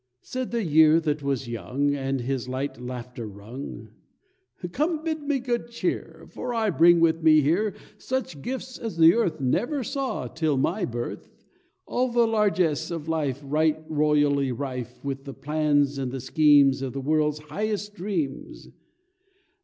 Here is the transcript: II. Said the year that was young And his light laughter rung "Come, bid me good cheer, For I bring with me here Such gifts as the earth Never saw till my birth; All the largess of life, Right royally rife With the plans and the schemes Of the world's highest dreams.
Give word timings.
II. 0.01 0.17
Said 0.23 0.49
the 0.49 0.63
year 0.63 0.99
that 0.99 1.21
was 1.21 1.47
young 1.47 1.93
And 1.93 2.21
his 2.21 2.49
light 2.49 2.81
laughter 2.81 3.27
rung 3.27 3.89
"Come, 4.71 5.03
bid 5.03 5.21
me 5.21 5.37
good 5.37 5.67
cheer, 5.69 6.25
For 6.31 6.55
I 6.55 6.71
bring 6.71 6.99
with 7.01 7.21
me 7.21 7.41
here 7.41 7.75
Such 7.99 8.41
gifts 8.41 8.79
as 8.79 8.97
the 8.97 9.13
earth 9.13 9.39
Never 9.39 9.83
saw 9.83 10.25
till 10.25 10.57
my 10.57 10.85
birth; 10.85 11.29
All 11.85 12.11
the 12.11 12.25
largess 12.25 12.89
of 12.89 13.07
life, 13.07 13.41
Right 13.43 13.79
royally 13.87 14.51
rife 14.51 15.05
With 15.05 15.23
the 15.25 15.35
plans 15.35 15.99
and 15.99 16.11
the 16.11 16.19
schemes 16.19 16.81
Of 16.81 16.93
the 16.93 16.99
world's 17.01 17.37
highest 17.37 17.93
dreams. 17.93 18.69